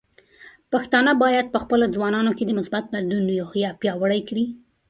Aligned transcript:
پښتانه 0.71 1.11
بايد 1.23 1.47
په 1.53 1.59
خپلو 1.63 1.85
ځوانانو 1.95 2.31
کې 2.37 2.43
د 2.45 2.51
مثبت 2.59 2.83
بدلون 2.93 3.23
روحیه 3.39 3.69
پیاوړې 3.81 4.21
کړي. 4.29 4.45